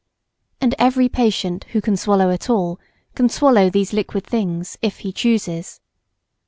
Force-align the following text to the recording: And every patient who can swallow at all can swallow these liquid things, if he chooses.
And 0.59 0.73
every 0.79 1.09
patient 1.09 1.65
who 1.73 1.79
can 1.79 1.95
swallow 1.95 2.31
at 2.31 2.49
all 2.49 2.79
can 3.13 3.29
swallow 3.29 3.69
these 3.69 3.93
liquid 3.93 4.25
things, 4.25 4.75
if 4.81 5.01
he 5.05 5.13
chooses. 5.13 5.79